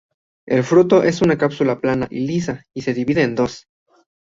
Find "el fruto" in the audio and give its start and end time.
0.47-1.03